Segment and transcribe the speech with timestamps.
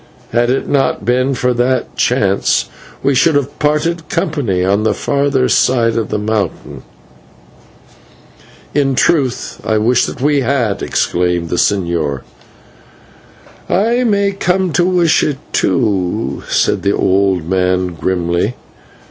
[0.31, 2.67] Had it not been for that chance,
[3.03, 6.81] we should have parted company on the further side of the mountain."
[8.73, 12.21] "In truth I wish that we had!" exclaimed the señor.
[13.69, 18.55] "I may come to wish it, too," said the old man grimly.